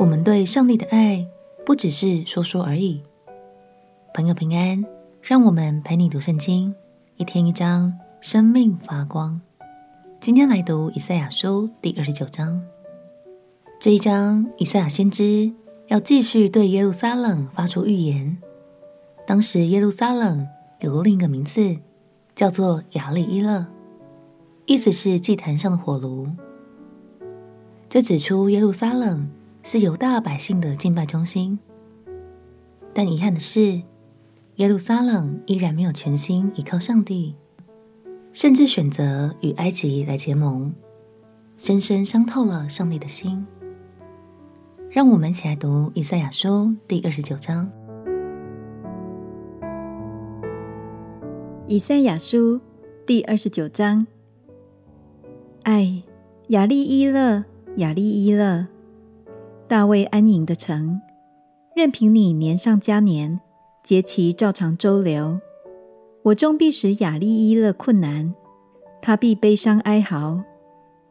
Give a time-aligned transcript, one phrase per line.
[0.00, 1.28] 我们对上帝的爱
[1.66, 3.02] 不只是说说而已。
[4.14, 4.82] 朋友平安，
[5.20, 6.74] 让我们陪你读圣经，
[7.18, 7.92] 一天一章，
[8.22, 9.38] 生命发光。
[10.18, 12.62] 今天来读以赛亚书第二十九章。
[13.78, 15.52] 这一章，以赛亚先知
[15.88, 18.38] 要继续对耶路撒冷发出预言。
[19.26, 20.48] 当时耶路撒冷
[20.78, 21.76] 有另一个名字，
[22.34, 23.66] 叫做亚利伊勒，
[24.64, 26.26] 意思是祭坛上的火炉。
[27.90, 29.28] 这指出耶路撒冷
[29.62, 31.58] 是犹大百姓的敬拜中心。
[32.92, 33.82] 但遗憾的是，
[34.56, 37.34] 耶路撒冷依然没有全心依靠上帝。
[38.32, 40.72] 甚至选择与埃及来结盟，
[41.56, 43.44] 深深伤透了上帝的心。
[44.88, 47.70] 让我们一起来读以赛亚书第二十九章。
[51.66, 52.60] 以赛亚书
[53.04, 54.06] 第二十九章。
[55.64, 56.02] 唉，
[56.48, 57.44] 亚利伊勒，
[57.76, 58.66] 亚利伊勒，
[59.70, 61.00] 大卫安营的城，
[61.76, 63.38] 任凭你年上加年，
[63.84, 65.38] 节期照常周流。
[66.24, 68.34] 我终必使雅利伊勒困难，
[69.00, 70.42] 他必悲伤哀嚎。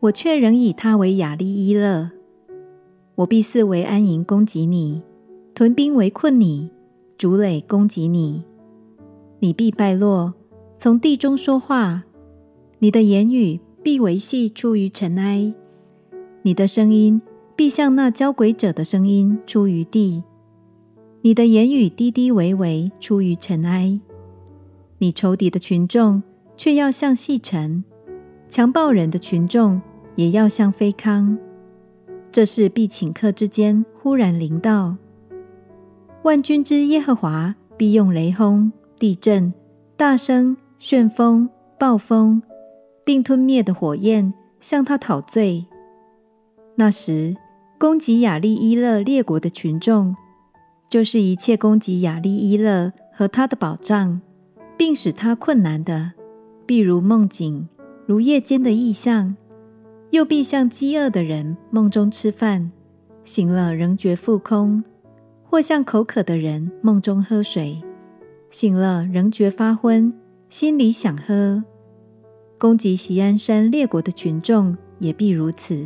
[0.02, 2.12] 我却仍以他为雅利伊勒。
[3.16, 5.04] 我必四围安营攻击你，
[5.56, 6.70] 屯兵围困你，
[7.18, 8.44] 筑垒攻击你。
[9.40, 10.34] 你必败落，
[10.78, 12.04] 从地中说话。
[12.80, 15.54] 你的言语必微细出于尘埃，
[16.42, 17.22] 你的声音
[17.60, 20.24] 必像那交鬼者的声音出于地。
[21.24, 24.00] 你的言语低低微微出于尘埃。
[25.00, 26.24] 你仇敌的群众
[26.56, 27.84] 却要像细尘，
[28.48, 29.82] 强暴人的群众
[30.16, 31.38] 也要像飞糠。
[32.32, 34.96] 这事必顷刻之间忽然临到。
[36.24, 39.54] 万军之耶和华必用雷轰、地震、
[39.98, 42.42] 大声、旋风、暴风，
[43.04, 45.66] 并吞灭的火焰向他讨罪。
[46.76, 47.36] 那时，
[47.80, 50.14] 攻击亚利伊勒列国的群众，
[50.90, 54.22] 就是一切攻击亚利伊勒和他的保障。
[54.78, 56.14] 并使他困难的，
[56.66, 57.68] 必如梦境，
[58.06, 59.36] 如夜间的异象；
[60.12, 62.72] 又必像饥饿的人梦中吃饭，
[63.26, 64.82] 醒了仍觉腹空；
[65.44, 67.82] 或像口渴的人梦中喝水，
[68.50, 70.14] 醒了仍觉发昏，
[70.48, 71.62] 心里想喝。
[72.58, 75.86] 攻击锡安山列国的群众也必如此。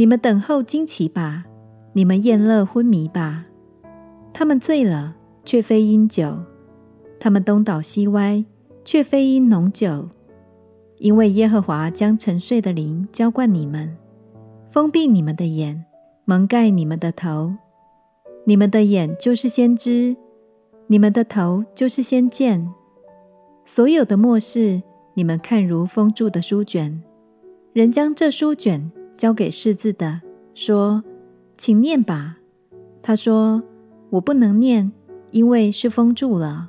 [0.00, 1.44] 你们等候惊奇吧，
[1.92, 3.44] 你们宴乐昏迷吧。
[4.32, 6.38] 他们醉了，却非因酒。
[7.18, 8.42] 他们东倒西歪，
[8.82, 10.08] 却非因浓酒，
[10.96, 13.94] 因为耶和华将沉睡的灵浇灌你们，
[14.70, 15.84] 封闭你们的眼，
[16.24, 17.52] 蒙盖你们的头。
[18.46, 20.16] 你们的眼就是先知，
[20.86, 22.66] 你们的头就是先见。
[23.66, 24.80] 所有的末世，
[25.12, 27.02] 你们看如封住的书卷。
[27.74, 30.22] 人将这书卷交给识字的，
[30.54, 31.04] 说
[31.58, 32.38] ：“请念吧。”
[33.04, 33.62] 他说
[34.08, 34.90] ：“我不能念，
[35.30, 36.66] 因为是封住了。”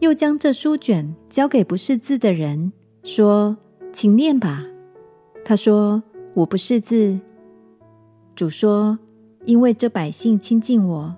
[0.00, 3.56] 又将这书卷交给不识字的人，说
[3.90, 4.66] ：“请念吧。”
[5.46, 6.02] 他说
[6.36, 7.18] ：“我不识字。”
[8.36, 8.98] 主说
[9.46, 11.16] ：“因为这百姓亲近我，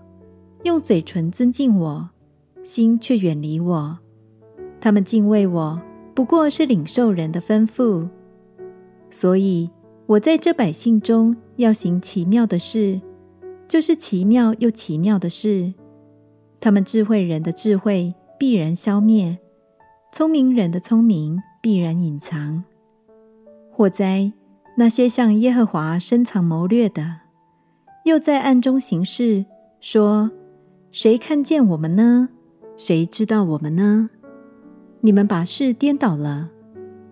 [0.63, 2.11] 用嘴唇尊敬我，
[2.63, 3.99] 心却远离我。
[4.81, 5.83] 他们敬畏我，
[6.15, 8.09] 不过是领受人的吩咐。
[9.11, 9.69] 所以
[10.09, 13.01] 我在这百姓中要行奇妙的事，
[13.69, 15.73] 就是奇妙又奇妙的事。
[16.61, 19.37] 他们智慧人的智慧。”必然消灭，
[20.13, 22.63] 聪明人的聪明必然隐藏。
[23.73, 24.33] 祸灾，
[24.77, 27.17] 那些向耶和华深藏谋略的，
[28.05, 29.45] 又在暗中行事，
[29.81, 30.31] 说
[30.93, 32.29] ：“谁看见我们呢？
[32.77, 34.09] 谁知道我们呢？”
[35.03, 36.51] 你们把事颠倒了，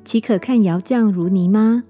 [0.05, 1.83] 岂可看窑匠如泥吗？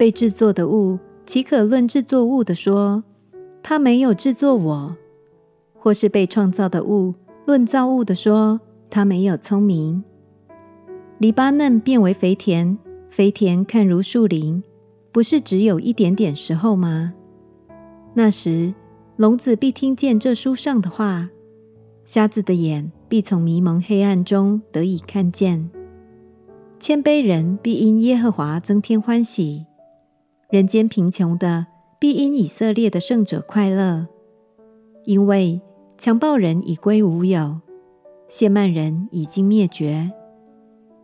[0.00, 3.04] 被制作的物，岂可论制作物的说
[3.62, 4.96] ：“他没有制作我。”
[5.78, 7.12] 或是被创造的物，
[7.44, 10.02] 论造物的说，他没有聪明。
[11.18, 12.78] 黎巴嫩变为肥田，
[13.10, 14.62] 肥田看如树林，
[15.12, 17.12] 不是只有一点点时候吗？
[18.14, 18.72] 那时，
[19.16, 21.28] 聋子必听见这书上的话，
[22.06, 25.68] 瞎子的眼必从迷蒙黑暗中得以看见。
[26.78, 29.66] 谦卑人必因耶和华增添欢喜，
[30.50, 31.66] 人间贫穷的
[31.98, 34.06] 必因以色列的圣者快乐，
[35.04, 35.60] 因为。
[35.96, 37.60] 强暴人已归无有，
[38.26, 40.10] 亵慢人已经灭绝，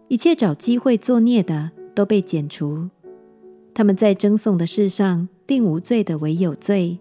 [0.09, 2.89] 一切找机会作孽的都被剪除。
[3.75, 6.99] 他们在争讼的事上定无罪的为有罪，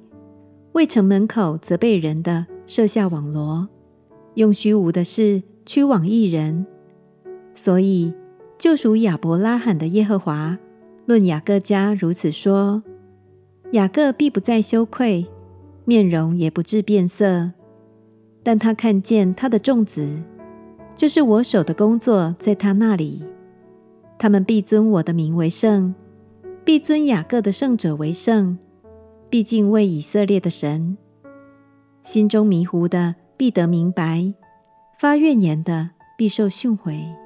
[0.74, 3.70] 为城门口责备人的设下网罗，
[4.34, 6.66] 用虚无的事屈枉义人。
[7.56, 8.14] 所以
[8.58, 10.60] 救赎亚伯拉罕的耶和华
[11.06, 12.82] 论雅各家如此说：
[13.74, 15.28] 雅各必不再羞愧，
[15.84, 17.52] 面容也不致变色。
[18.42, 20.08] 但他看见他的众子，
[20.96, 23.24] 就是我手的工作，在他那里，
[24.18, 25.94] 他们必尊我的名为圣，
[26.64, 28.58] 必尊雅各的圣者为圣，
[29.30, 30.98] 必敬畏以色列的神。
[32.04, 34.34] 心中迷糊的必得明白，
[35.00, 37.25] 发怨言的必受训诲。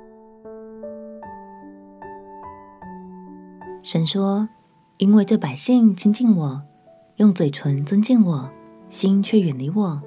[3.82, 4.48] 神说
[4.98, 6.62] ：“因为这百姓亲近我，
[7.18, 8.50] 用嘴唇尊敬我，
[8.90, 10.02] 心却远离我。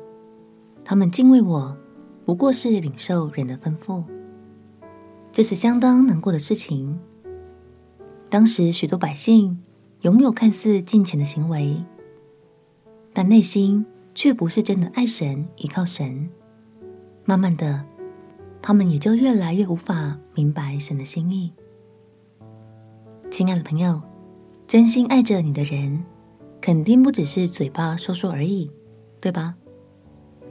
[0.84, 1.76] 他们敬畏我，
[2.24, 4.04] 不过是领受人的吩咐。
[5.32, 6.98] 这是相当难过的事情。
[8.28, 9.62] 当时许多百姓
[10.00, 11.82] 拥有看似敬虔的行为，
[13.12, 13.84] 但内心……”
[14.14, 16.28] 却不是真的爱神、依靠神，
[17.24, 17.82] 慢慢的，
[18.60, 21.50] 他们也就越来越无法明白神的心意。
[23.42, 24.00] 亲爱的朋友，
[24.68, 26.04] 真心爱着你的人，
[26.60, 28.70] 肯定不只是嘴巴说说而已，
[29.20, 29.56] 对吧？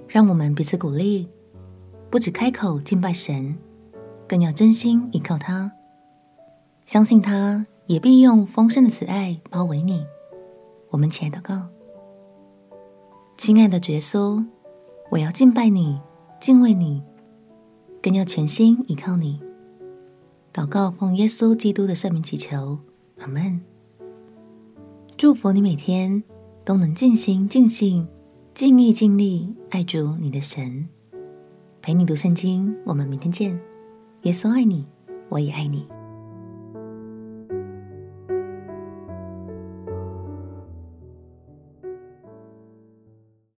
[0.09, 1.25] 让我们彼此鼓励，
[2.09, 3.57] 不止开口敬拜神，
[4.27, 5.71] 更要真心依靠他，
[6.85, 10.05] 相信他也必用丰盛的慈爱包围你。
[10.89, 11.69] 我们起来祷告。
[13.37, 14.45] 亲爱的耶稣，
[15.11, 15.97] 我要敬拜你，
[16.41, 17.01] 敬畏你，
[18.03, 19.41] 更要全心依靠你。
[20.53, 22.77] 祷告奉耶稣基督的圣名祈求，
[23.19, 23.61] 阿门。
[25.17, 26.21] 祝福你每天
[26.65, 28.05] 都能尽心尽性、
[28.53, 30.89] 尽力尽力爱主你的神。
[31.81, 33.57] 陪你读圣经，我们明天见。
[34.23, 34.85] 耶稣爱你，
[35.29, 35.87] 我也爱你。